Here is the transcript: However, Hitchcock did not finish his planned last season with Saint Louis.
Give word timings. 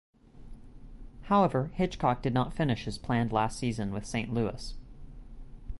However, 1.25 1.67
Hitchcock 1.75 2.23
did 2.23 2.33
not 2.33 2.55
finish 2.55 2.85
his 2.85 2.97
planned 2.97 3.31
last 3.31 3.59
season 3.59 3.91
with 3.93 4.07
Saint 4.07 4.33
Louis. 4.33 4.73